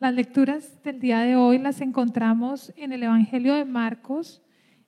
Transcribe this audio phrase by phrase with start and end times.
[0.00, 4.40] Las lecturas del día de hoy las encontramos en el Evangelio de Marcos,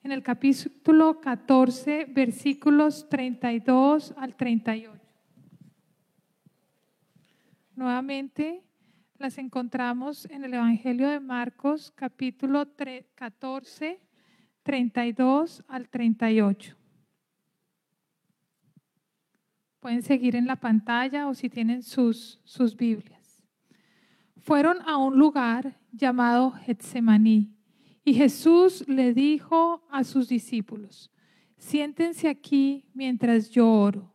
[0.02, 4.90] en el capítulo 14, versículos 32 al 38.
[7.76, 8.64] Nuevamente
[9.18, 12.66] las encontramos en el Evangelio de Marcos, capítulo
[13.14, 14.00] 14,
[14.62, 16.74] 32 al 38.
[19.78, 23.21] Pueden seguir en la pantalla o si tienen sus, sus Biblias.
[24.42, 27.48] Fueron a un lugar llamado Getsemaní
[28.04, 31.10] y Jesús le dijo a sus discípulos,
[31.56, 34.12] siéntense aquí mientras yo oro.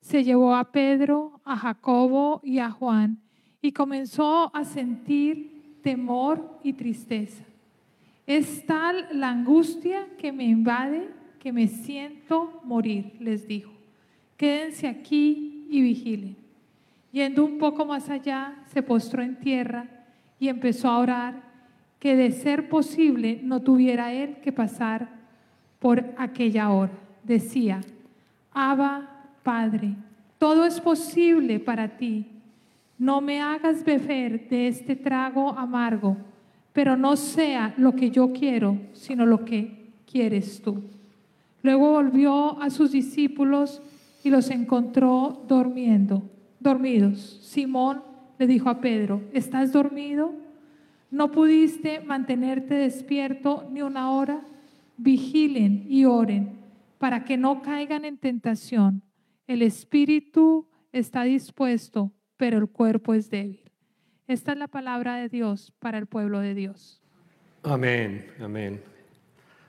[0.00, 3.20] Se llevó a Pedro, a Jacobo y a Juan
[3.60, 7.44] y comenzó a sentir temor y tristeza.
[8.26, 13.78] Es tal la angustia que me invade que me siento morir, les dijo
[14.38, 16.36] quédense aquí y vigilen.
[17.12, 19.86] Yendo un poco más allá, se postró en tierra
[20.38, 21.42] y empezó a orar
[21.98, 25.08] que de ser posible no tuviera él que pasar
[25.78, 26.92] por aquella hora.
[27.24, 27.80] Decía,
[28.52, 29.08] Abba,
[29.42, 29.94] Padre,
[30.38, 32.26] todo es posible para ti.
[32.98, 36.16] No me hagas beber de este trago amargo,
[36.72, 40.82] pero no sea lo que yo quiero, sino lo que quieres tú.
[41.62, 43.82] Luego volvió a sus discípulos
[44.22, 46.22] y los encontró durmiendo,
[46.60, 47.40] dormidos.
[47.42, 48.02] Simón
[48.38, 50.32] le dijo a Pedro, ¿estás dormido?
[51.10, 54.44] ¿No pudiste mantenerte despierto ni una hora?
[54.96, 56.58] Vigilen y oren
[56.98, 59.02] para que no caigan en tentación.
[59.46, 63.70] El espíritu está dispuesto, pero el cuerpo es débil.
[64.26, 67.00] Esta es la palabra de Dios para el pueblo de Dios.
[67.62, 68.82] Amén, amén.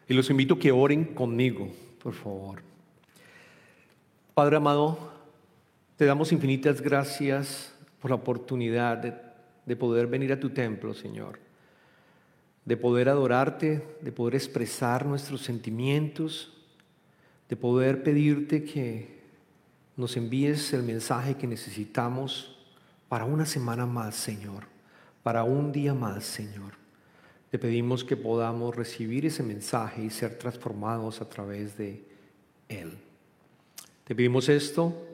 [0.08, 1.70] Y los invito a que oren conmigo,
[2.03, 2.62] por favor.
[4.34, 5.19] Padre amado,
[6.00, 8.97] te damos infinitas gracias por la oportunidad
[9.66, 11.39] de, poder venir a tu templo, Señor,
[12.64, 16.53] de poder adorarte, de poder expresar nuestros sentimientos,
[17.50, 19.19] de poder pedirte que
[19.97, 22.57] nos envíes el mensaje que necesitamos
[23.09, 24.68] para una semana más, Señor,
[25.22, 26.75] para un día más, Señor.
[27.51, 32.06] Te pedimos que podamos recibir ese mensaje y ser transformados a través de
[32.69, 32.97] él.
[34.06, 35.09] Te pedimos esto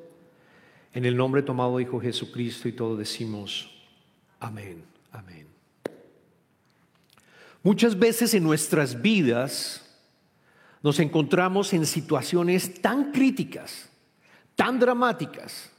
[0.96, 3.70] en el nombre tomado Hijo Jesucristo y todos decimos
[4.40, 5.46] amén, amén.
[7.62, 9.86] Muchas veces en nuestras vidas
[10.82, 13.90] nos encontramos en situaciones tan críticas,
[14.56, 15.70] tan dramáticas,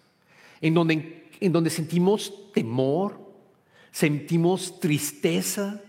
[0.61, 3.19] en donde, en donde sentimos temor,
[3.91, 5.81] sentimos tristeza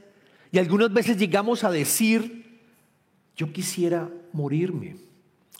[0.53, 2.61] y algunas veces llegamos a decir,
[3.35, 4.95] yo quisiera morirme,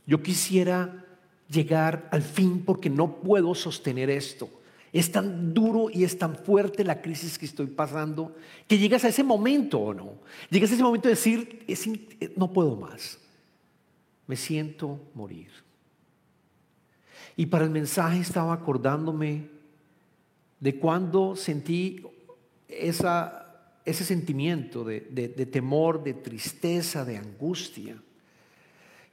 [0.06, 1.06] yo quisiera
[1.49, 4.49] llegar al fin porque no puedo sostener esto.
[4.93, 8.35] Es tan duro y es tan fuerte la crisis que estoy pasando
[8.67, 10.13] que llegas a ese momento o no.
[10.49, 11.65] Llegas a ese momento de decir,
[12.35, 13.19] no puedo más.
[14.25, 15.49] Me siento morir.
[17.35, 19.49] Y para el mensaje estaba acordándome
[20.59, 22.01] de cuando sentí
[22.67, 28.01] ese sentimiento de temor, de tristeza, de angustia.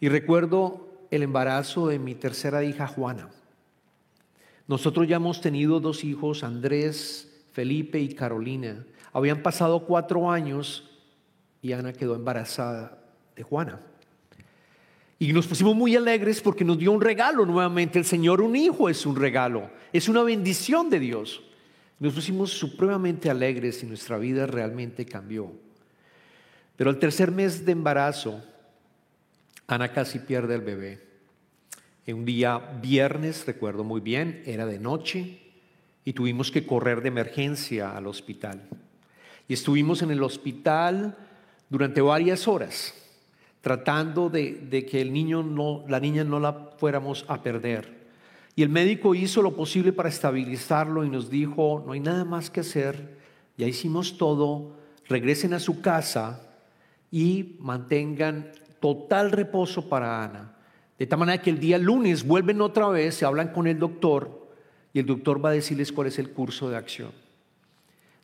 [0.01, 3.29] Y recuerdo el embarazo de mi tercera hija Juana.
[4.67, 8.85] Nosotros ya hemos tenido dos hijos, Andrés, Felipe y Carolina.
[9.13, 10.91] Habían pasado cuatro años
[11.63, 12.99] y Ana quedó embarazada
[13.37, 13.81] de Juana.
[15.19, 17.99] Y nos pusimos muy alegres porque nos dio un regalo nuevamente.
[17.99, 21.43] El Señor, un hijo es un regalo, es una bendición de Dios.
[22.01, 25.53] Nos pusimos supremamente alegres y nuestra vida realmente cambió.
[26.77, 28.43] Pero al tercer mes de embarazo,
[29.67, 31.04] Ana casi pierde el bebé.
[32.07, 35.39] En un día viernes, recuerdo muy bien, era de noche
[36.05, 38.69] y tuvimos que correr de emergencia al hospital.
[39.49, 41.17] Y estuvimos en el hospital
[41.71, 42.93] durante varias horas,
[43.63, 48.05] tratando de, que el niño la niña no la fuéramos a perder.
[48.55, 52.51] Y el médico hizo lo posible para estabilizarlo y nos dijo, no hay nada más
[52.51, 53.17] que hacer,
[53.57, 54.77] ya hicimos todo,
[55.09, 56.43] regresen a su casa
[57.11, 60.55] y mantengan total reposo para Ana.
[60.99, 64.49] De tal manera que el día lunes vuelven otra vez, se hablan con el doctor
[64.93, 67.11] y el doctor va a decirles cuál es el curso de acción.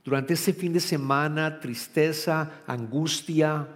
[0.05, 3.69] Durante ese fin de semana, tristeza, angustia,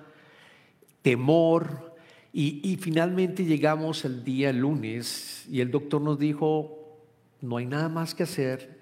[1.02, 1.94] temor,
[2.36, 6.98] y, finalmente llegamos el día lunes y el doctor nos dijo,
[7.40, 8.80] no hay nada más que hacer,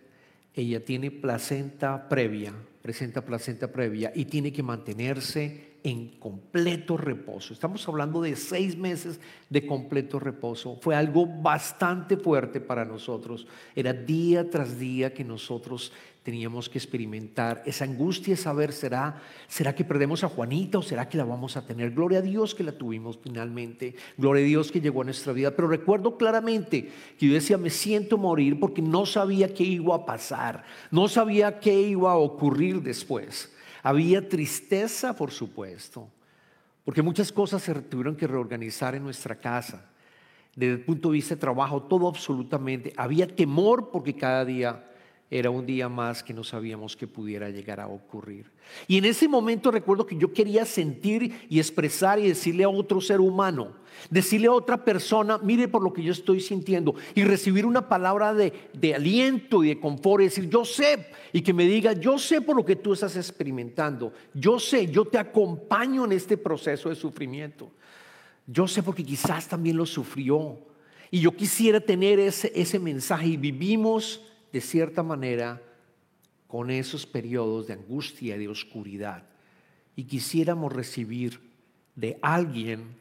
[0.55, 7.53] ella tiene placenta previa, presenta placenta previa y tiene que mantenerse en completo reposo.
[7.53, 9.21] Estamos hablando de seis meses
[9.51, 10.77] de completo reposo.
[10.81, 13.47] Fue algo bastante fuerte para nosotros.
[13.75, 15.93] Era día tras día que nosotros
[16.23, 21.19] teníamos que experimentar esa angustia, saber, ¿será, ¿será que perdemos a Juanita o será que
[21.19, 21.91] la vamos a tener?
[21.91, 25.51] Gloria a Dios que la tuvimos finalmente, gloria a Dios que llegó a nuestra vida,
[25.57, 30.07] pero recuerdo claramente que yo decía, me siento morir porque no sabía qué iba a
[30.07, 33.52] pasar, no sabía qué iba a ocurrir después.
[33.83, 36.09] Había tristeza, por supuesto,
[36.85, 39.91] porque muchas cosas se tuvieron que reorganizar en nuestra casa.
[40.55, 42.93] Desde el punto de vista de trabajo, todo absolutamente.
[42.97, 44.92] Había temor porque cada día
[45.33, 48.51] era un día más que no sabíamos que pudiera llegar a ocurrir.
[48.87, 53.01] Y en ese momento recuerdo que yo quería sentir y expresar y decirle a otro
[53.01, 53.73] ser humano,
[54.11, 58.35] decirle a otra persona, mire por lo que yo estoy sintiendo, y recibir una palabra
[58.35, 62.19] de, de aliento y de confort y decir, yo sé, y que me diga, yo
[62.19, 66.91] sé por lo que tú estás experimentando, yo sé, yo te acompaño en este proceso
[66.91, 67.73] de sufrimiento,
[68.47, 70.59] yo sé porque quizás también lo sufrió.
[71.11, 75.63] Y yo quisiera tener ese, ese mensaje y vivimos de cierta manera
[76.47, 79.25] con esos periodos de angustia y de oscuridad
[79.97, 81.41] y quisiéramos recibir
[81.95, 82.97] de alguien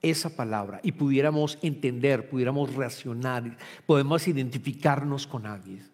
[0.00, 3.56] esa palabra y pudiéramos entender, pudiéramos reaccionar,
[3.86, 5.88] podemos identificarnos con alguien.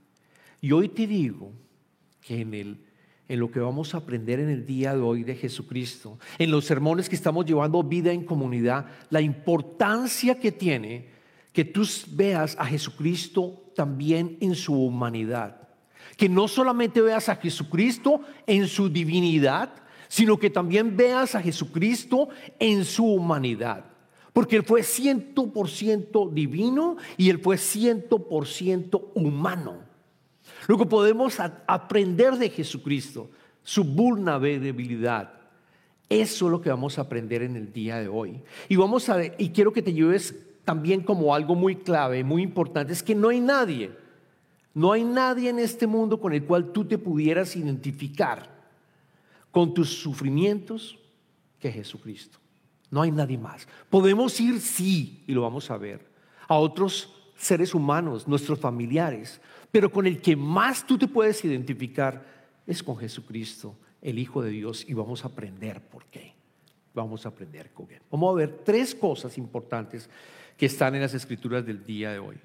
[0.61, 1.53] Y hoy te digo
[2.21, 2.79] que en, el,
[3.29, 6.65] en lo que vamos a aprender en el día de hoy de Jesucristo, en los
[6.65, 11.18] sermones que estamos llevando vida en comunidad, la importancia que tiene
[11.59, 15.69] que tú veas a Jesucristo también en su humanidad.
[16.17, 19.75] Que no solamente veas a Jesucristo en su divinidad,
[20.07, 22.29] sino que también veas a Jesucristo
[22.61, 23.87] en su humanidad.
[24.33, 29.79] Porque Él fue 100% divino y Él fue 100% humano.
[30.69, 33.33] Luego podemos aprender de Jesucristo,
[33.65, 35.33] su vulnerabilidad.
[36.09, 38.45] Eso es lo que vamos a aprender en el día de hoy.
[38.69, 40.37] Y vamos a y quiero que te lleves
[40.69, 43.91] también como algo muy clave, muy importante, es que no hay nadie,
[44.75, 48.55] no hay nadie en este mundo con el cual tú te pudieras identificar
[49.51, 50.99] con tus sufrimientos
[51.59, 52.39] que Jesucristo.
[52.91, 53.67] No hay nadie más.
[53.89, 56.07] Podemos ir, sí, y lo vamos a ver,
[56.47, 59.41] a otros seres humanos, nuestros familiares,
[59.73, 62.27] pero con el que más tú te puedes identificar
[62.67, 66.38] es con Jesucristo, el Hijo de Dios, y vamos a aprender por qué.
[66.99, 68.03] Vamos a aprender con él.
[68.11, 70.11] Vamos a ver tres cosas importantes
[70.57, 72.37] que están en las escrituras del día de hoy.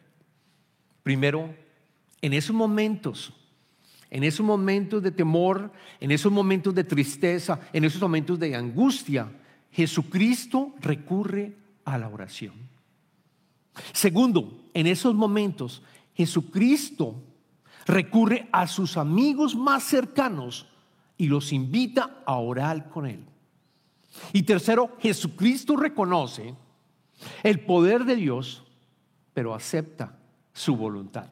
[1.02, 1.54] Primero,
[2.22, 3.34] en esos momentos,
[4.12, 9.32] en esos momentos de temor, en esos momentos de tristeza, en esos momentos de angustia,
[9.72, 12.54] Jesucristo recurre a la oración.
[13.92, 15.82] Segundo, en esos momentos,
[16.14, 17.16] Jesucristo
[17.88, 20.68] recurre a sus amigos más cercanos
[21.18, 23.26] y los invita a orar con Él.
[24.31, 26.56] Y tercero, Jesucristo reconoce
[27.44, 28.63] el poder de Dios,
[29.33, 30.18] pero acepta
[30.51, 31.27] su voluntad.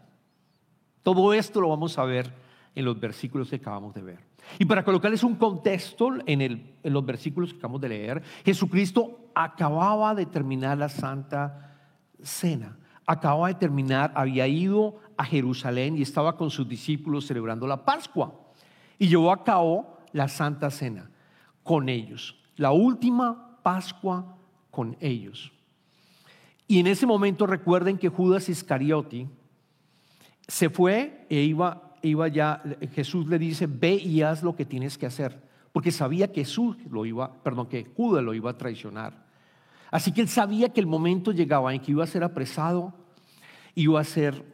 [1.04, 2.34] Todo esto lo vamos a ver
[2.76, 4.20] en los versículos que acabamos de ver.
[4.60, 10.16] Y para colocarles un contexto en, en los versículos que acabamos de leer, Jesucristo acababa
[10.16, 11.78] de terminar la Santa
[12.22, 12.78] Cena.
[13.06, 18.34] Acababa de terminar, había ido a Jerusalén y estaba con sus discípulos celebrando la Pascua.
[18.98, 21.10] Y llevó a cabo la Santa Cena
[21.64, 22.41] con ellos.
[22.62, 24.38] La última Pascua
[24.70, 25.52] con ellos.
[26.68, 29.28] Y en ese momento recuerden que Judas Iscariote
[30.48, 32.62] se fue e iba, iba ya,
[32.94, 35.42] Jesús le dice, ve y haz lo que tienes que hacer,
[35.72, 39.26] porque sabía que Jesús lo iba, perdón, que Judas lo iba a traicionar.
[39.90, 42.94] Así que él sabía que el momento llegaba en que iba a ser apresado,
[43.74, 44.46] iba a ser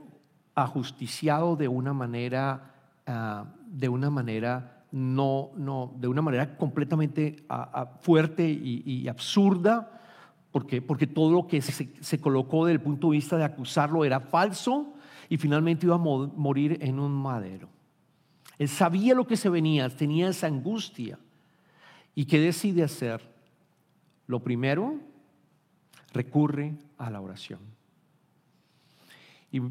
[0.56, 2.74] ajusticiado de una manera,
[3.06, 7.46] ah, de una manera no, no, de una manera completamente
[8.02, 9.98] fuerte y absurda
[10.52, 14.20] porque, porque todo lo que se, colocó desde el punto de vista de acusarlo era
[14.20, 14.94] falso
[15.30, 17.70] y finalmente iba a morir en un madero.
[18.58, 21.20] Él sabía lo que se venía, tenía esa angustia.
[22.16, 23.22] ¿Y qué decide hacer?
[24.26, 25.00] Lo primero,
[26.12, 27.60] recurre a la oración.
[29.52, 29.62] Y,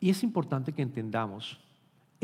[0.00, 1.60] es importante que entendamos,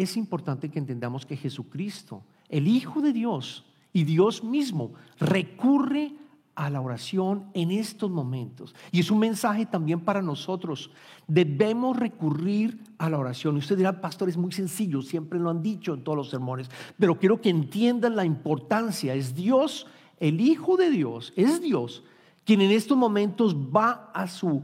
[0.03, 6.13] es importante que entendamos que Jesucristo, el Hijo de Dios y Dios mismo, recurre
[6.55, 8.75] a la oración en estos momentos.
[8.93, 10.91] Y es un mensaje también para nosotros.
[11.27, 13.57] Debemos recurrir a la oración.
[13.57, 16.71] Y usted dirá, pastor, es muy sencillo, siempre lo han dicho en todos los sermones,
[16.99, 19.15] pero quiero que entiendan la importancia.
[19.15, 19.87] Es Dios,
[20.19, 22.03] el Hijo de Dios, es Dios
[22.45, 24.63] quien en estos momentos va a su,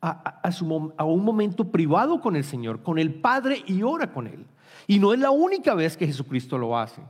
[0.00, 4.26] a, su, a un momento privado con el Señor, con el Padre y ora con
[4.26, 4.44] Él.
[4.86, 7.02] Y no es la única vez que Jesucristo lo hace.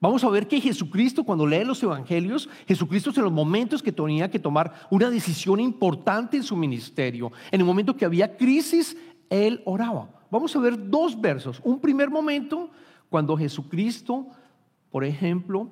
[0.00, 4.30] Vamos a ver que Jesucristo, cuando lee los evangelios, Jesucristo en los momentos que tenía
[4.30, 8.96] que tomar una decisión importante en su ministerio, en el momento que había crisis,
[9.28, 10.08] él oraba.
[10.30, 11.60] Vamos a ver dos versos.
[11.64, 12.70] Un primer momento,
[13.10, 14.26] cuando Jesucristo,
[14.90, 15.68] por ejemplo,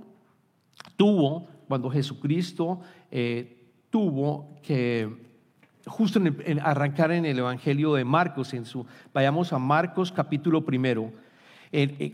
[0.96, 2.80] tuvo, cuando Jesucristo
[3.10, 5.26] eh, tuvo que
[5.86, 11.12] justo en, arrancar en el Evangelio de Marcos, en su, vayamos a Marcos capítulo primero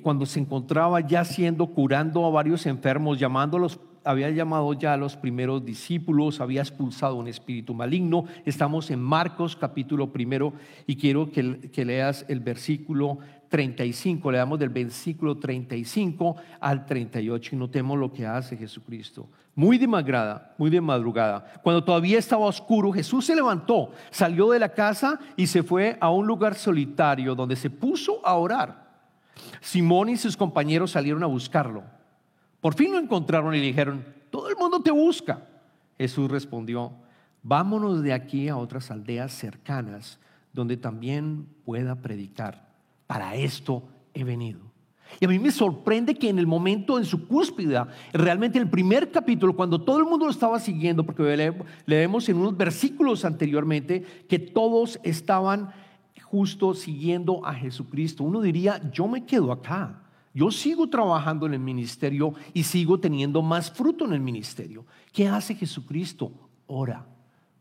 [0.03, 5.17] cuando se encontraba ya siendo curando a varios enfermos, llamándolos, había llamado ya a los
[5.17, 8.27] primeros discípulos, había expulsado un espíritu maligno.
[8.45, 10.53] Estamos en Marcos capítulo primero
[10.87, 13.19] y quiero que, que leas el versículo
[13.49, 19.29] 35, le damos del versículo 35 al 38 y notemos lo que hace Jesucristo.
[19.55, 24.59] Muy de madrugada, muy de madrugada, cuando todavía estaba oscuro, Jesús se levantó, salió de
[24.59, 28.84] la casa y se fue a un lugar solitario donde se puso a orar.
[29.61, 31.85] Simón y sus compañeros salieron a buscarlo.
[32.61, 35.47] Por fin lo encontraron y le dijeron, todo el mundo te busca.
[35.99, 36.93] Jesús respondió,
[37.43, 40.19] vámonos de aquí a otras aldeas cercanas
[40.53, 42.69] donde también pueda predicar.
[43.07, 43.83] Para esto
[44.15, 44.61] he venido.
[45.21, 48.71] Y a mí me sorprende que en el momento, en su cúspida, realmente en el
[48.71, 51.55] primer capítulo, cuando todo el mundo lo estaba siguiendo, porque
[51.87, 55.71] leemos en unos versículos anteriormente que todos estaban
[56.35, 58.25] justo siguiendo a Jesucristo.
[58.25, 60.03] Uno diría, yo me quedo acá.
[60.35, 64.85] Yo sigo trabajando en el ministerio y sigo teniendo más fruto en el ministerio.
[65.13, 66.33] ¿Qué hace Jesucristo?
[66.67, 67.07] Ora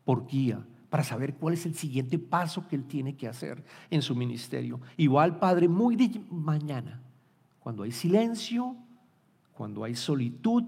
[0.04, 4.02] por guía para saber cuál es el siguiente paso que él tiene que hacer en
[4.02, 4.82] su ministerio.
[4.98, 7.00] Igual, Padre, muy de mañana,
[7.60, 8.76] cuando hay silencio,
[9.54, 10.64] cuando hay solitud,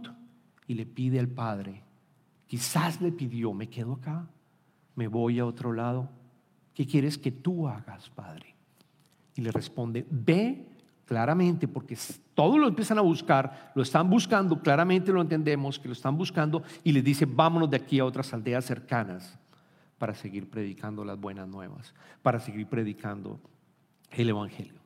[0.67, 1.81] y le pide al Padre,
[2.45, 4.27] quizás le pidió, me quedo acá,
[4.95, 6.07] me voy a otro lado,
[6.75, 8.53] ¿qué quieres que tú hagas, Padre?
[9.35, 10.67] Y le responde, ve
[11.05, 11.97] claramente, porque
[12.33, 16.63] todos lo empiezan a buscar, lo están buscando, claramente lo entendemos, que lo están buscando,
[16.83, 19.39] y le dice, vámonos de aquí a otras aldeas cercanas
[19.97, 23.39] para seguir predicando las buenas nuevas, para seguir predicando
[24.11, 24.81] el Evangelio.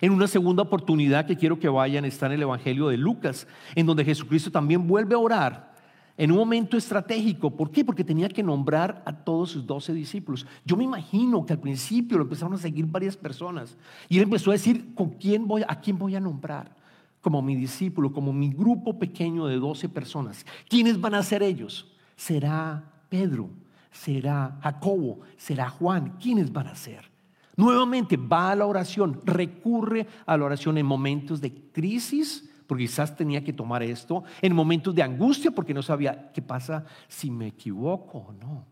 [0.00, 3.84] En una segunda oportunidad que quiero que vayan está en el Evangelio de Lucas, en
[3.84, 5.73] donde Jesucristo también vuelve a orar
[6.16, 7.56] en un momento estratégico.
[7.56, 7.84] ¿Por qué?
[7.84, 10.46] Porque tenía que nombrar a todos sus doce discípulos.
[10.64, 13.76] Yo me imagino que al principio lo empezaron a seguir varias personas
[14.08, 16.74] y él empezó a decir, ¿con quién voy, ¿a quién voy a nombrar?
[17.20, 20.44] Como mi discípulo, como mi grupo pequeño de doce personas.
[20.68, 21.92] ¿Quiénes van a ser ellos?
[22.16, 23.50] Será Pedro,
[23.90, 26.16] será Jacobo, será Juan.
[26.20, 27.10] ¿Quiénes van a ser?
[27.56, 33.14] Nuevamente va a la oración, recurre a la oración en momentos de crisis porque quizás
[33.16, 37.48] tenía que tomar esto en momentos de angustia porque no sabía qué pasa si me
[37.48, 38.64] equivoco o no.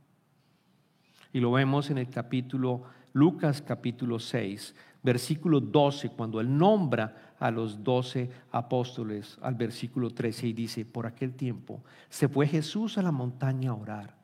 [1.32, 2.82] Y lo vemos en el capítulo,
[3.12, 10.48] Lucas capítulo 6, versículo 12, cuando él nombra a los doce apóstoles, al versículo 13,
[10.48, 14.14] y dice, por aquel tiempo se fue Jesús a la montaña a orar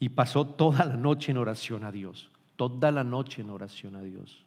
[0.00, 4.02] y pasó toda la noche en oración a Dios, toda la noche en oración a
[4.02, 4.44] Dios.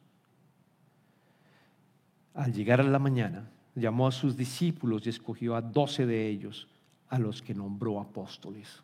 [2.34, 6.68] Al llegar a la mañana, llamó a sus discípulos y escogió a doce de ellos,
[7.10, 8.82] a los que nombró apóstoles.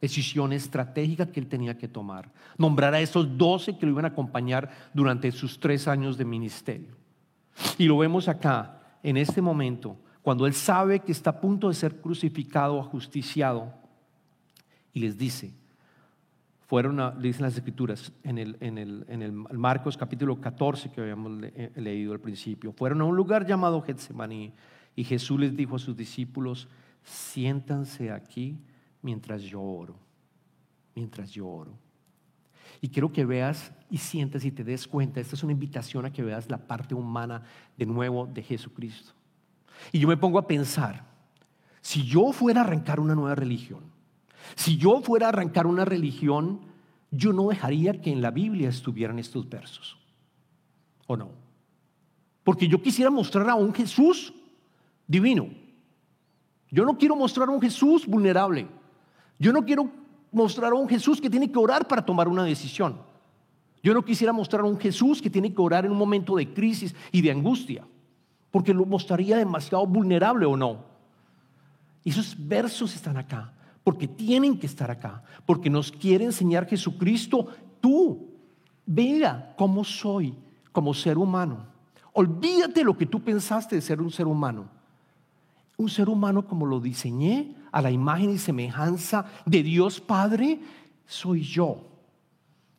[0.00, 2.30] Decisión estratégica que él tenía que tomar.
[2.58, 6.96] Nombrar a esos doce que lo iban a acompañar durante sus tres años de ministerio.
[7.78, 11.74] Y lo vemos acá, en este momento, cuando él sabe que está a punto de
[11.74, 13.72] ser crucificado o ajusticiado,
[14.92, 15.54] y les dice,
[16.66, 21.00] fueron, a, dicen las escrituras en el, en, el, en el, Marcos capítulo 14 que
[21.00, 24.52] habíamos eh, leído al principio, fueron a un lugar llamado Getsemaní
[24.96, 26.68] y Jesús les dijo a sus discípulos,
[27.04, 28.58] siéntanse aquí
[29.00, 29.96] mientras yo oro,
[30.94, 31.78] mientras yo oro.
[32.80, 36.12] Y quiero que veas y sientas y te des cuenta, esta es una invitación a
[36.12, 37.42] que veas la parte humana
[37.76, 39.12] de nuevo de Jesucristo.
[39.92, 41.04] Y yo me pongo a pensar,
[41.80, 43.95] si yo fuera a arrancar una nueva religión,
[44.54, 46.60] si yo fuera a arrancar una religión,
[47.10, 49.98] yo no dejaría que en la Biblia estuvieran estos versos.
[51.06, 51.30] ¿O no?
[52.44, 54.32] Porque yo quisiera mostrar a un Jesús
[55.06, 55.48] divino.
[56.70, 58.68] Yo no quiero mostrar a un Jesús vulnerable.
[59.38, 59.90] Yo no quiero
[60.32, 63.00] mostrar a un Jesús que tiene que orar para tomar una decisión.
[63.82, 66.52] Yo no quisiera mostrar a un Jesús que tiene que orar en un momento de
[66.52, 67.86] crisis y de angustia,
[68.50, 70.84] porque lo mostraría demasiado vulnerable o no.
[72.04, 73.55] Esos versos están acá
[73.86, 77.46] porque tienen que estar acá, porque nos quiere enseñar Jesucristo,
[77.80, 78.32] tú,
[78.84, 80.34] vea cómo soy
[80.72, 81.68] como ser humano.
[82.12, 84.68] Olvídate lo que tú pensaste de ser un ser humano.
[85.76, 90.58] Un ser humano como lo diseñé a la imagen y semejanza de Dios Padre,
[91.06, 91.78] soy yo.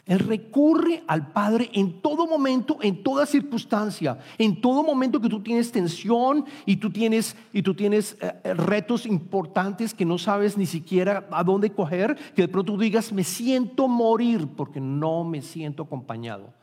[0.07, 5.43] Él recurre al Padre en todo momento, en toda circunstancia, en todo momento que tú
[5.43, 10.57] tienes tensión y tú tienes, y tú tienes eh, eh, retos importantes que no sabes
[10.57, 15.25] ni siquiera a dónde coger, que de pronto tú digas, me siento morir porque no
[15.25, 16.53] me siento acompañado.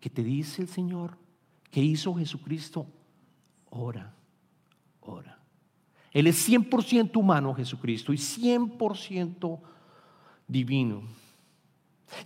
[0.00, 1.18] ¿Qué te dice el Señor?
[1.70, 2.86] ¿Qué hizo Jesucristo?
[3.68, 4.14] Ora,
[5.02, 5.38] ora.
[6.10, 9.60] Él es 100% humano, Jesucristo, y 100%
[10.48, 11.02] divino.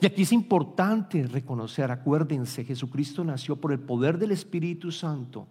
[0.01, 5.47] Y aquí es importante reconocer, acuérdense, Jesucristo nació por el poder del Espíritu Santo,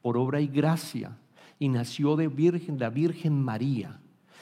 [0.00, 1.16] por obra y gracia,
[1.58, 4.00] y nació de virgen, la Virgen María,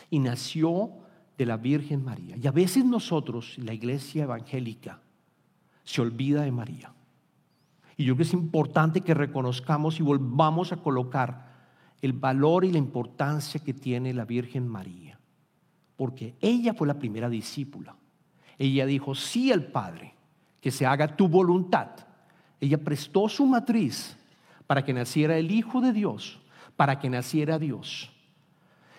[0.08, 0.90] y nació
[1.36, 2.36] de la Virgen María.
[2.36, 5.00] Y a veces nosotros, la iglesia evangélica,
[5.84, 6.92] se olvida de María.
[7.96, 11.50] Y yo creo que es importante que reconozcamos y volvamos a colocar
[12.00, 15.18] el valor y la importancia que tiene la Virgen María,
[15.96, 17.94] porque ella fue la primera discípula.
[18.60, 20.12] Ella dijo sí al Padre,
[20.60, 21.88] que se haga tu voluntad.
[22.60, 24.18] Ella prestó su matriz
[24.66, 26.38] para que naciera el Hijo de Dios,
[26.76, 28.10] para que naciera Dios.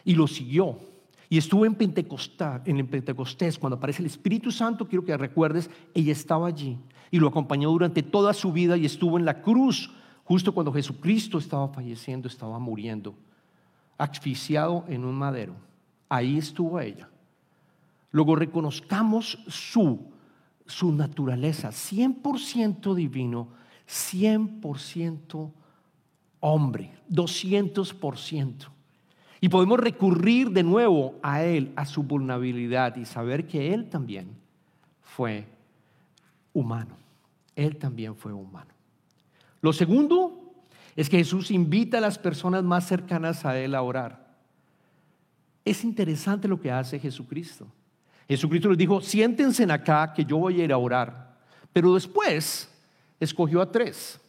[0.03, 0.79] Y lo siguió.
[1.29, 6.79] Y estuvo en Pentecostés, cuando aparece el Espíritu Santo, quiero que recuerdes, ella estaba allí
[7.11, 9.91] y lo acompañó durante toda su vida y estuvo en la cruz,
[10.23, 13.13] justo cuando Jesucristo estaba falleciendo, estaba muriendo,
[13.95, 15.53] asfixiado en un madero.
[16.09, 17.11] Ahí estuvo ella.
[18.11, 20.11] Luego reconozcamos su,
[20.65, 23.49] su naturaleza, 100% divino,
[23.87, 25.51] 100%
[26.41, 28.67] hombre, 200%.
[29.39, 34.27] Y podemos recurrir de nuevo a Él, a su vulnerabilidad y saber que Él también
[35.01, 35.47] fue
[36.53, 36.95] humano.
[37.55, 38.71] Él también fue humano.
[39.61, 40.53] Lo segundo
[40.95, 44.35] es que Jesús invita a las personas más cercanas a Él a orar.
[45.63, 47.67] Es interesante lo que hace Jesucristo.
[48.31, 51.35] Jesucristo les dijo, siéntense acá que yo voy a ir a orar.
[51.73, 52.69] Pero después
[53.19, 54.21] escogió a tres.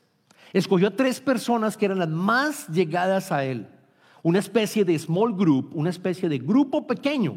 [0.52, 3.68] Escogió a tres personas que eran las más llegadas a él.
[4.24, 7.36] Una especie de small group, una especie de grupo pequeño.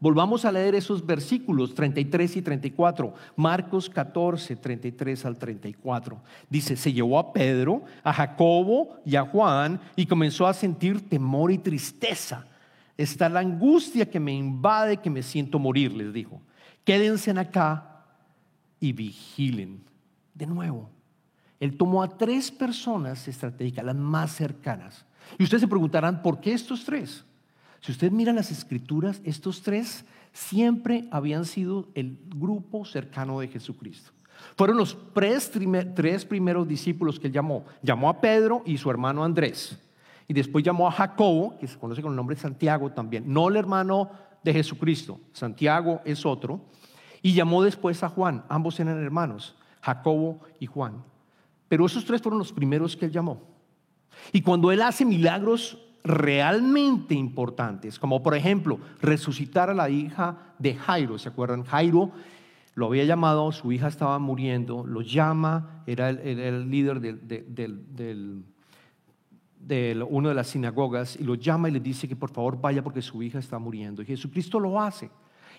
[0.00, 3.12] Volvamos a leer esos versículos 33 y 34.
[3.36, 6.22] Marcos 14, 33 al 34.
[6.48, 11.52] Dice, se llevó a Pedro, a Jacobo y a Juan y comenzó a sentir temor
[11.52, 12.46] y tristeza
[12.98, 16.42] está la angustia que me invade, que me siento morir, les dijo.
[16.84, 18.04] Quédense acá
[18.80, 19.84] y vigilen.
[20.34, 20.90] De nuevo,
[21.60, 25.06] él tomó a tres personas estratégicas, las más cercanas.
[25.38, 27.24] Y ustedes se preguntarán, ¿por qué estos tres?
[27.80, 34.10] Si ustedes miran las escrituras, estos tres siempre habían sido el grupo cercano de Jesucristo.
[34.56, 37.64] Fueron los tres primeros discípulos que él llamó.
[37.82, 39.78] Llamó a Pedro y su hermano Andrés
[40.28, 43.48] y después llamó a Jacobo, que se conoce con el nombre de Santiago también, no
[43.48, 44.10] el hermano
[44.44, 46.60] de Jesucristo, Santiago es otro,
[47.22, 51.02] y llamó después a Juan, ambos eran hermanos, Jacobo y Juan.
[51.66, 53.42] Pero esos tres fueron los primeros que él llamó.
[54.32, 60.74] Y cuando él hace milagros realmente importantes, como por ejemplo resucitar a la hija de
[60.74, 61.64] Jairo, ¿se acuerdan?
[61.64, 62.12] Jairo
[62.74, 68.44] lo había llamado, su hija estaba muriendo, lo llama, era el, líder del
[69.60, 72.82] de una de las sinagogas y lo llama y le dice que por favor vaya
[72.82, 74.02] porque su hija está muriendo.
[74.02, 75.10] Y Jesucristo lo hace.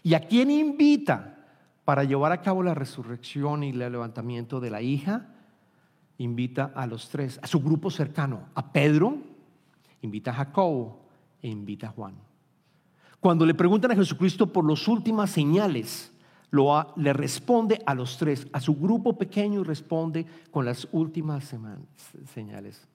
[0.03, 1.37] ¿Y a quién invita
[1.85, 5.27] para llevar a cabo la resurrección y el levantamiento de la hija?
[6.17, 9.17] Invita a los tres, a su grupo cercano, a Pedro,
[10.01, 11.05] invita a Jacobo
[11.41, 12.15] e invita a Juan.
[13.19, 16.13] Cuando le preguntan a Jesucristo por las últimas señales,
[16.95, 21.53] le responde a los tres, a su grupo pequeño y responde con las últimas
[22.33, 22.87] señales.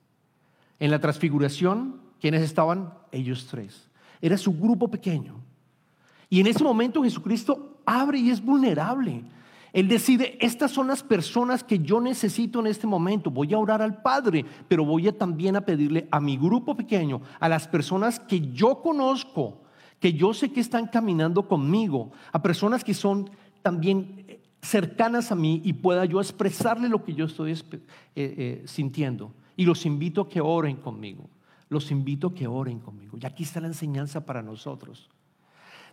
[0.79, 2.93] En la transfiguración, ¿quiénes estaban?
[3.11, 3.89] Ellos tres.
[4.21, 5.41] Era su grupo pequeño.
[6.29, 9.23] Y en ese momento Jesucristo abre y es vulnerable.
[9.71, 13.29] Él decide, estas son las personas que yo necesito en este momento.
[13.29, 17.21] Voy a orar al Padre, pero voy a también a pedirle a mi grupo pequeño,
[17.39, 19.61] a las personas que yo conozco,
[19.99, 23.29] que yo sé que están caminando conmigo, a personas que son
[23.61, 24.25] también
[24.61, 27.57] cercanas a mí y pueda yo expresarle lo que yo estoy eh,
[28.15, 29.33] eh, sintiendo.
[29.55, 31.29] Y los invito a que oren conmigo.
[31.69, 33.17] Los invito a que oren conmigo.
[33.21, 35.09] Y aquí está la enseñanza para nosotros.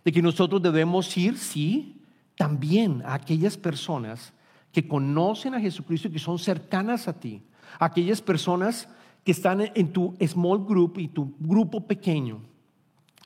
[0.03, 2.01] De que nosotros debemos ir, sí,
[2.35, 4.33] también a aquellas personas
[4.71, 7.41] que conocen a Jesucristo y que son cercanas a ti.
[7.79, 8.89] Aquellas personas
[9.23, 12.41] que están en tu small group y tu grupo pequeño.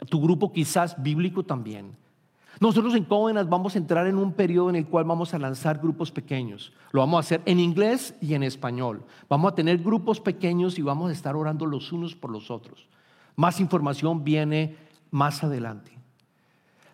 [0.10, 1.96] Tu grupo quizás bíblico también
[2.60, 5.78] nosotros en Covenant vamos a entrar en un periodo en el cual vamos a lanzar
[5.78, 6.74] grupos pequeños.
[6.92, 9.04] Lo vamos a hacer en inglés y en español.
[9.30, 12.88] Vamos a tener grupos pequeños y vamos a estar orando los unos por los otros.
[13.36, 14.76] Más información viene
[15.12, 15.92] más adelante.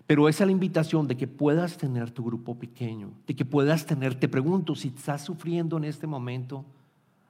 [0.05, 3.85] Pero esa es la invitación de que puedas tener tu grupo pequeño, de que puedas
[3.85, 6.65] tener, te pregunto, si estás sufriendo en este momento,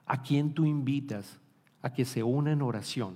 [0.08, 1.40] ¿a quién tú invitas
[1.84, 3.14] a que se una en oración,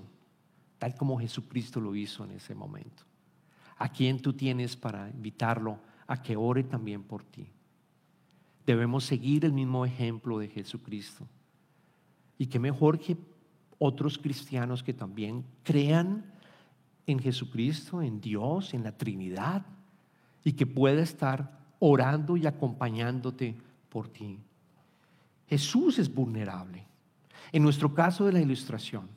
[0.77, 3.06] tal como Jesucristo lo hizo en ese momento?
[3.77, 7.47] ¿A quién tú tienes para invitarlo a que ore también por ti?
[8.65, 11.25] Debemos seguir el mismo ejemplo de Jesucristo.
[12.37, 13.17] Y qué mejor que
[13.79, 16.25] otros cristianos que también crean
[17.05, 19.65] en Jesucristo, en Dios, en la Trinidad,
[20.43, 23.55] y que pueda estar orando y acompañándote
[23.89, 24.39] por ti.
[25.47, 26.85] Jesús es vulnerable.
[27.51, 29.07] En nuestro caso de la ilustración,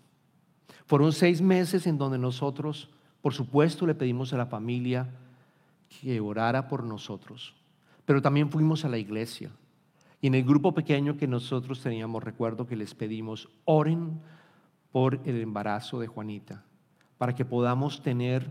[0.87, 2.91] fueron seis meses en donde nosotros,
[3.23, 5.09] por supuesto, le pedimos a la familia
[6.01, 7.55] que orara por nosotros,
[8.05, 9.51] pero también fuimos a la iglesia.
[10.21, 14.21] Y en el grupo pequeño que nosotros teníamos, recuerdo que les pedimos, oren
[14.93, 16.65] por el embarazo de Juanita
[17.21, 18.51] para que podamos tener,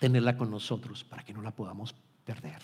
[0.00, 2.58] tenerla con nosotros, para que no la podamos perder.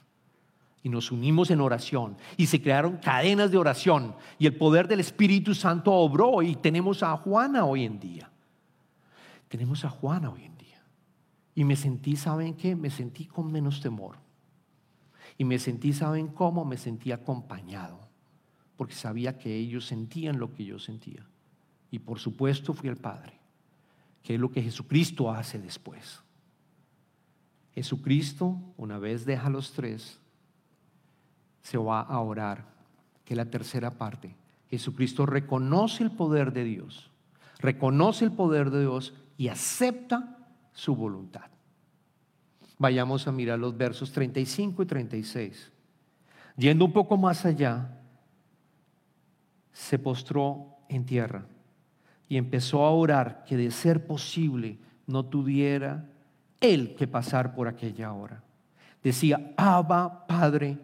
[0.82, 5.00] Y nos unimos en oración y se crearon cadenas de oración y el poder del
[5.00, 8.30] Espíritu Santo obró y tenemos a Juana hoy en día.
[9.48, 10.55] Tenemos a Juana hoy en día.
[11.56, 12.76] Y me sentí, ¿saben qué?
[12.76, 14.18] Me sentí con menos temor.
[15.36, 16.64] Y me sentí, ¿saben cómo?
[16.64, 17.98] Me sentí acompañado,
[18.76, 21.26] porque sabía que ellos sentían lo que yo sentía.
[21.90, 23.36] Y por supuesto fui el Padre
[24.26, 26.20] que es lo que Jesucristo hace después.
[27.76, 30.18] Jesucristo, una vez deja los tres,
[31.62, 32.66] se va a orar,
[33.24, 34.34] que la tercera parte.
[34.68, 37.08] Jesucristo reconoce el poder de Dios,
[37.60, 40.35] reconoce el poder de Dios y acepta
[40.76, 41.46] su voluntad.
[42.78, 45.72] Vayamos a mirar los versos 35 y 36.
[46.58, 47.98] Yendo un poco más allá,
[49.72, 51.46] se postró en tierra
[52.28, 56.10] y empezó a orar que de ser posible no tuviera
[56.60, 58.42] él que pasar por aquella hora.
[59.02, 60.76] Decía, Abba, Padre,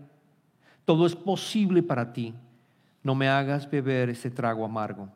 [0.87, 2.35] todo es posible para ti.
[3.03, 5.11] No me hagas beber ese trago amargo.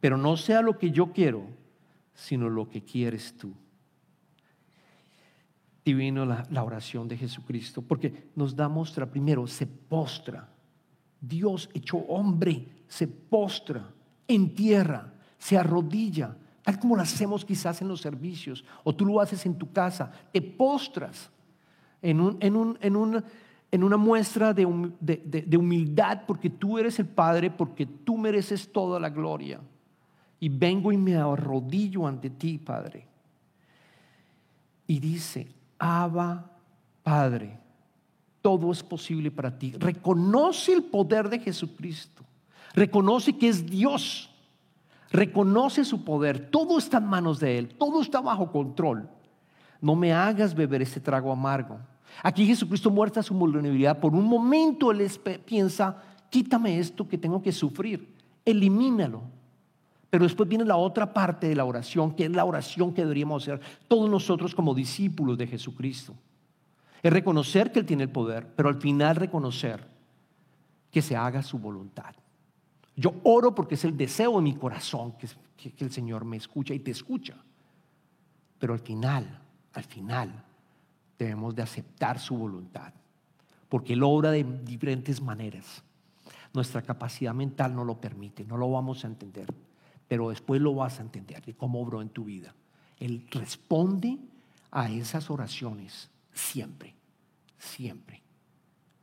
[0.00, 1.46] Pero no sea lo que yo quiero,
[2.12, 3.54] sino lo que quieres tú.
[5.84, 10.48] Divino la, oración de Jesucristo, porque nos da muestra, primero, se postra.
[11.20, 13.90] Dios hecho hombre, se postra
[14.26, 19.20] en tierra se arrodilla, tal como lo hacemos quizás en los servicios, o tú lo
[19.20, 21.30] haces en tu casa, te postras
[22.00, 23.22] en, un, en, un, en, un,
[23.70, 24.64] en una muestra de,
[25.00, 29.60] de humildad porque tú eres el Padre, porque tú mereces toda la gloria.
[30.40, 33.06] Y vengo y me arrodillo ante ti, Padre.
[34.86, 35.46] Y dice,
[35.78, 36.50] Abba,
[37.02, 37.58] Padre,
[38.40, 39.72] todo es posible para ti.
[39.78, 42.22] Reconoce el poder de Jesucristo.
[42.74, 44.30] Reconoce que es Dios
[45.14, 49.08] reconoce su poder, todo está en manos de Él, todo está bajo control.
[49.80, 51.78] No me hagas beber ese trago amargo.
[52.20, 54.00] Aquí Jesucristo muestra su vulnerabilidad.
[54.00, 55.08] Por un momento Él
[55.44, 58.12] piensa, quítame esto que tengo que sufrir,
[58.44, 59.22] elimínalo.
[60.14, 63.42] Pero después viene la otra parte de la oración, que es la oración que deberíamos
[63.42, 66.14] hacer todos nosotros como discípulos de Jesucristo.
[67.02, 69.84] Es reconocer que Él tiene el poder, pero al final reconocer
[70.92, 72.14] que se haga su voluntad.
[72.94, 75.26] Yo oro porque es el deseo de mi corazón que,
[75.80, 77.34] el Señor me escucha y te escucha.
[78.60, 79.40] Pero al final,
[79.72, 80.44] al final,
[81.18, 82.92] debemos de aceptar su voluntad.
[83.68, 85.82] Porque Él obra de diferentes maneras.
[86.52, 89.52] Nuestra capacidad mental no lo permite, no lo vamos a entender.
[90.08, 92.54] Pero después lo vas a entender de cómo obró en tu vida.
[92.98, 94.18] Él responde
[94.70, 96.94] a esas oraciones siempre,
[97.58, 98.22] siempre,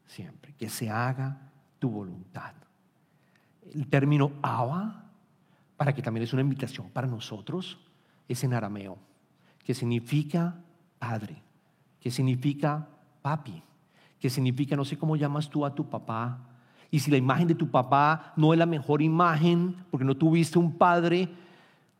[0.05, 0.53] siempre.
[0.53, 2.53] Que se haga tu voluntad
[3.73, 5.05] el término Abba,
[5.77, 7.79] para que también es una invitación para nosotros,
[8.27, 8.97] es en arameo,
[9.63, 10.55] que significa
[10.99, 11.41] padre,
[11.99, 12.87] que significa
[13.21, 13.63] papi,
[14.19, 16.39] que significa, no sé cómo llamas tú a tu papá,
[16.91, 20.59] y si la imagen de tu papá no es la mejor imagen, porque no tuviste
[20.59, 21.29] un padre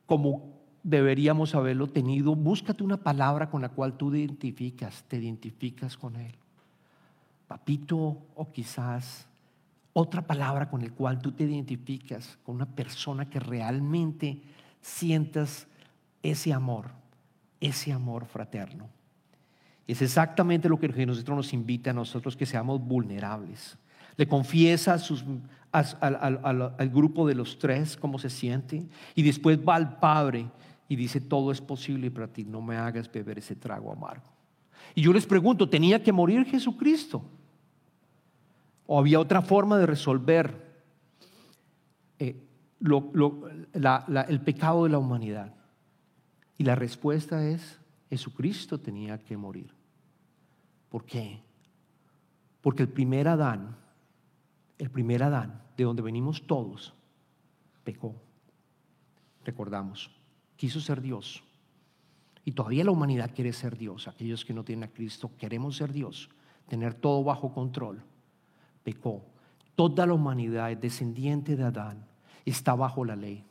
[0.06, 0.52] como
[0.84, 6.36] deberíamos haberlo tenido, búscate una palabra con la cual tú identificas, te identificas con él.
[7.48, 9.26] Papito o quizás
[9.94, 14.42] otra palabra con el cual tú te identificas con una persona que realmente
[14.82, 15.68] sientas
[16.22, 16.88] ese amor,
[17.62, 18.90] ese amor fraterno.
[19.88, 23.78] Es exactamente lo que nosotros nos invita a nosotros que seamos vulnerables.
[24.18, 24.98] Le confiesa
[25.72, 30.50] al, grupo de los tres cómo se siente y después va al Padre
[30.88, 34.26] y dice, todo es posible para ti, no me hagas beber ese trago amargo.
[34.94, 37.24] Y yo les pregunto, ¿tenía que morir Jesucristo?
[38.86, 40.84] ¿O había otra forma de resolver
[42.20, 42.36] eh,
[42.82, 45.54] el pecado de la humanidad?
[46.58, 49.74] Y la respuesta es, Jesucristo tenía que morir.
[50.90, 51.40] ¿Por qué?
[52.60, 53.78] Porque el primer Adán,
[54.82, 56.96] el primer Adán, de donde venimos todos,
[57.84, 58.16] pecó.
[59.46, 60.10] Recordamos,
[60.56, 61.44] quiso ser Dios.
[62.44, 64.08] Y todavía la humanidad quiere ser Dios.
[64.08, 66.32] Aquellos que no tienen a Cristo queremos ser Dios,
[66.68, 68.02] tener todo bajo control.
[68.84, 69.24] Pecó.
[69.76, 72.04] Toda la humanidad descendiente de Adán,
[72.44, 73.46] está bajo la ley.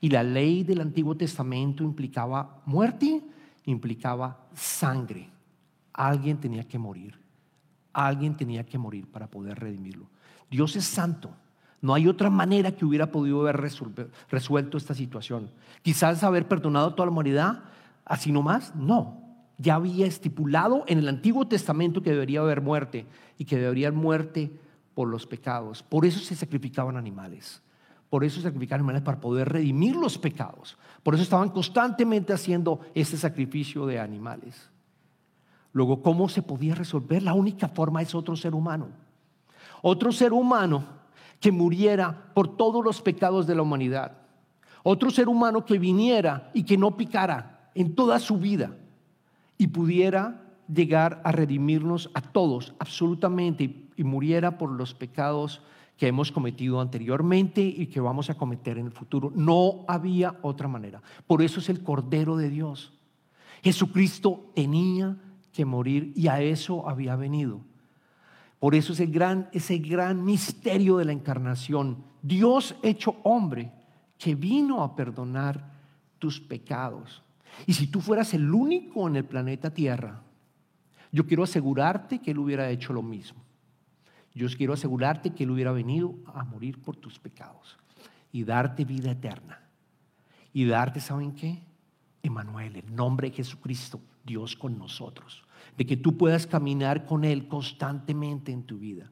[0.00, 3.22] Y la ley del Antiguo Testamento implicaba muerte,
[3.66, 5.30] implicaba sangre.
[5.92, 7.16] Alguien tenía que morir.
[7.92, 10.08] Alguien tenía que morir para poder redimirlo.
[10.54, 11.30] Dios es santo.
[11.82, 15.50] No hay otra manera que hubiera podido haber resuelto esta situación.
[15.82, 17.64] Quizás haber perdonado a toda la humanidad,
[18.04, 18.72] así nomás.
[18.76, 19.20] No.
[19.58, 23.04] Ya había estipulado en el Antiguo Testamento que debería haber muerte
[23.36, 24.60] y que debería haber muerte
[24.94, 25.82] por los pecados.
[25.82, 27.60] Por eso se sacrificaban animales.
[28.08, 30.78] Por eso se sacrificaban animales para poder redimir los pecados.
[31.02, 34.70] Por eso estaban constantemente haciendo ese sacrificio de animales.
[35.72, 37.24] Luego, ¿cómo se podía resolver?
[37.24, 39.02] La única forma es otro ser humano.
[39.86, 40.82] Otro ser humano
[41.40, 44.16] que muriera por todos los pecados de la humanidad.
[44.82, 48.74] Otro ser humano que viniera y que no picara en toda su vida
[49.58, 50.40] y pudiera
[50.72, 55.60] llegar a redimirnos a todos absolutamente y muriera por los pecados
[55.98, 59.32] que hemos cometido anteriormente y que vamos a cometer en el futuro.
[59.34, 61.02] No había otra manera.
[61.26, 62.94] Por eso es el Cordero de Dios.
[63.62, 65.18] Jesucristo tenía
[65.52, 67.60] que morir y a eso había venido.
[68.64, 72.02] Por eso es el gran, ese gran misterio de la encarnación.
[72.22, 73.70] Dios hecho hombre
[74.16, 75.70] que vino a perdonar
[76.18, 77.22] tus pecados.
[77.66, 80.22] Y si tú fueras el único en el planeta Tierra,
[81.12, 83.44] yo quiero asegurarte que Él hubiera hecho lo mismo.
[84.32, 87.76] Yo quiero asegurarte que Él hubiera venido a morir por tus pecados
[88.32, 89.60] y darte vida eterna.
[90.54, 91.62] Y darte, ¿saben qué?
[92.22, 95.44] Emanuel, el nombre de Jesucristo, Dios con nosotros.
[95.76, 99.10] De que tú puedas caminar con Él constantemente en tu vida.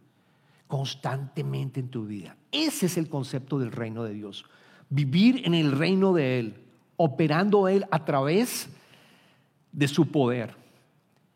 [0.67, 2.37] Constantemente en tu vida.
[2.51, 4.45] Ese es el concepto del reino de Dios.
[4.89, 6.55] Vivir en el reino de Él,
[6.97, 8.69] operando Él a través
[9.73, 10.63] de su poder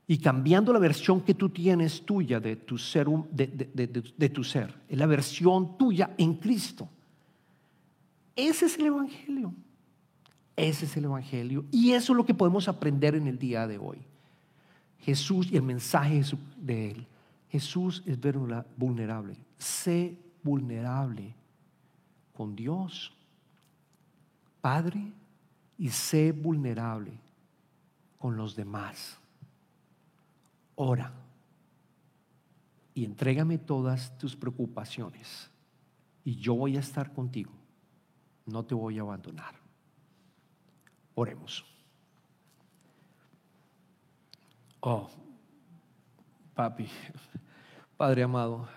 [0.07, 4.73] y cambiando la versión que tú tienes tuya de tu ser, de, tu ser.
[4.89, 6.89] Es la versión tuya en Cristo.
[8.37, 9.53] Ese es el Evangelio.
[10.55, 11.65] Ese es el Evangelio.
[11.73, 13.99] Y eso es lo que podemos aprender en el día de hoy.
[15.01, 16.23] Jesús y el mensaje
[16.57, 17.07] de Él.
[17.49, 18.19] Jesús es
[18.77, 19.37] vulnerable.
[19.59, 21.35] Sé vulnerable
[22.33, 23.13] con Dios,
[24.61, 25.13] Padre,
[25.79, 27.13] y sé vulnerable
[28.19, 29.19] con los demás.
[30.75, 31.13] Ora
[32.95, 35.51] y entrégame todas tus preocupaciones
[36.25, 37.53] y yo voy a estar contigo.
[38.47, 39.55] No te voy a abandonar.
[41.15, 41.65] Oremos.
[44.89, 45.09] Oh,
[46.55, 46.87] papi,
[47.97, 48.69] Padre amado,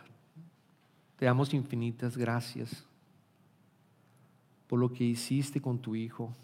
[1.18, 2.84] te damos infinitas gracias
[4.66, 6.36] por lo que hiciste con tu Hijo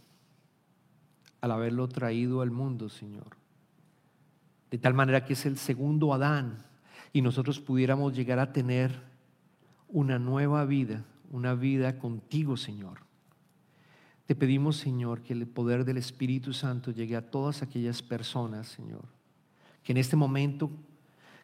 [1.41, 3.37] al haberlo traído al mundo, Señor.
[4.69, 6.59] De tal manera que es el segundo Adán
[7.11, 9.01] y nosotros pudiéramos llegar a tener
[9.87, 12.99] una nueva vida, una vida contigo, Señor.
[14.27, 19.14] Te pedimos, Señor, que el poder del Espíritu Santo llegue a todas aquellas personas, Señor,
[19.85, 20.71] que en este momento,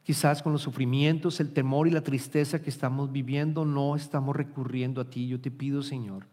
[0.03, 4.99] quizás con los sufrimientos, el temor y la tristeza que estamos viviendo, no estamos recurriendo
[4.99, 5.27] a ti.
[5.27, 6.25] Yo te pido, Señor,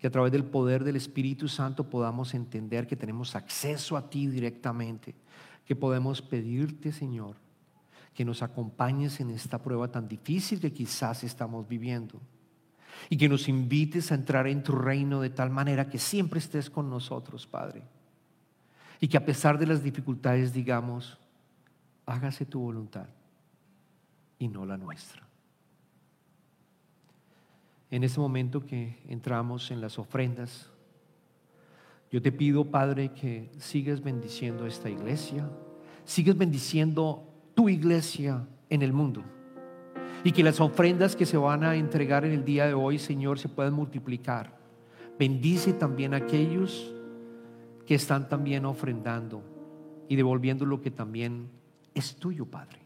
[0.00, 4.26] que a través del poder del Espíritu Santo podamos entender que tenemos acceso a ti
[4.26, 5.14] directamente,
[5.64, 7.36] que podemos pedirte, Señor,
[8.14, 12.20] que nos acompañes en esta prueba tan difícil que quizás estamos viviendo
[13.08, 16.68] y que nos invites a entrar en tu reino de tal manera que siempre estés
[16.68, 17.84] con nosotros, Padre.
[19.02, 21.18] Y que a pesar de las dificultades digamos,
[22.06, 23.08] hágase tu voluntad
[24.38, 25.24] y no la nuestra.
[27.90, 30.70] En ese momento que entramos en las ofrendas,
[32.12, 35.50] yo te pido, Padre, que sigas bendiciendo esta iglesia,
[36.04, 39.24] sigas bendiciendo tu iglesia en el mundo.
[40.22, 43.40] Y que las ofrendas que se van a entregar en el día de hoy, Señor,
[43.40, 44.56] se puedan multiplicar.
[45.18, 46.94] Bendice también a aquellos
[47.86, 49.42] que están también ofrendando
[50.08, 51.48] y devolviendo lo que también
[51.94, 52.80] es tuyo, Padre.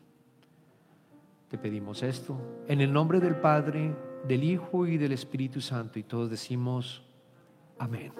[1.48, 3.94] Te pedimos esto en el nombre del Padre,
[4.26, 5.98] del Hijo y del Espíritu Santo.
[5.98, 7.04] Y todos decimos,
[7.78, 8.12] amén.